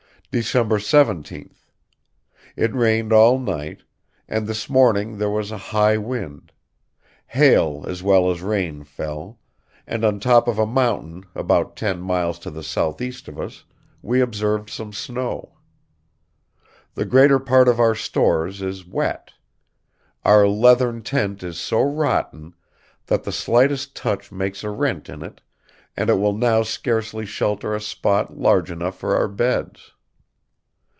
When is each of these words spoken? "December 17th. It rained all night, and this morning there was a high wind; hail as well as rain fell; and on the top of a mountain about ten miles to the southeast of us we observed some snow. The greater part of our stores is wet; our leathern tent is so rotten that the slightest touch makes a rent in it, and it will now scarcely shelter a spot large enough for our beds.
"December 0.33 0.77
17th. 0.77 1.67
It 2.55 2.73
rained 2.73 3.11
all 3.11 3.37
night, 3.37 3.83
and 4.29 4.47
this 4.47 4.69
morning 4.69 5.17
there 5.17 5.29
was 5.29 5.51
a 5.51 5.57
high 5.57 5.97
wind; 5.97 6.53
hail 7.27 7.83
as 7.85 8.01
well 8.01 8.31
as 8.31 8.41
rain 8.41 8.85
fell; 8.85 9.41
and 9.85 10.05
on 10.05 10.13
the 10.13 10.19
top 10.21 10.47
of 10.47 10.57
a 10.57 10.65
mountain 10.65 11.25
about 11.35 11.75
ten 11.75 11.99
miles 11.99 12.39
to 12.39 12.49
the 12.49 12.63
southeast 12.63 13.27
of 13.27 13.37
us 13.41 13.65
we 14.01 14.21
observed 14.21 14.69
some 14.69 14.93
snow. 14.93 15.57
The 16.93 17.03
greater 17.03 17.37
part 17.37 17.67
of 17.67 17.81
our 17.81 17.93
stores 17.93 18.61
is 18.61 18.87
wet; 18.87 19.33
our 20.23 20.47
leathern 20.47 21.01
tent 21.01 21.43
is 21.43 21.59
so 21.59 21.81
rotten 21.81 22.55
that 23.07 23.25
the 23.25 23.33
slightest 23.33 23.97
touch 23.97 24.31
makes 24.31 24.63
a 24.63 24.69
rent 24.69 25.09
in 25.09 25.23
it, 25.23 25.41
and 25.97 26.09
it 26.09 26.15
will 26.17 26.37
now 26.37 26.63
scarcely 26.63 27.25
shelter 27.25 27.75
a 27.75 27.81
spot 27.81 28.37
large 28.37 28.71
enough 28.71 28.97
for 28.97 29.13
our 29.13 29.27
beds. 29.27 29.91